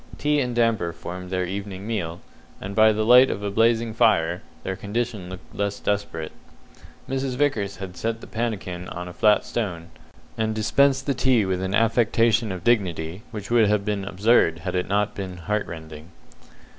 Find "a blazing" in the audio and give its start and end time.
3.43-3.93